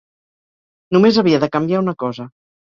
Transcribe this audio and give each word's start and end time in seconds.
Només 0.97 1.21
havia 1.25 1.43
de 1.45 1.53
canviar 1.59 1.85
una 1.87 1.97
cosa. 2.05 2.31